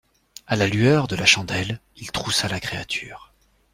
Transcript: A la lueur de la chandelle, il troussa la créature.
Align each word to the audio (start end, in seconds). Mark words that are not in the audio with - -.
A 0.47 0.55
la 0.55 0.65
lueur 0.65 1.07
de 1.07 1.15
la 1.15 1.27
chandelle, 1.27 1.79
il 1.95 2.11
troussa 2.11 2.47
la 2.47 2.59
créature. 2.59 3.35